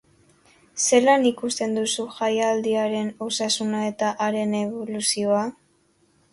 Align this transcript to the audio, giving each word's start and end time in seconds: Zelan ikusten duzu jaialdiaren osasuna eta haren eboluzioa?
Zelan 0.85 1.27
ikusten 1.31 1.75
duzu 1.79 2.07
jaialdiaren 2.15 3.13
osasuna 3.29 3.85
eta 3.93 4.13
haren 4.27 4.59
eboluzioa? 4.65 5.47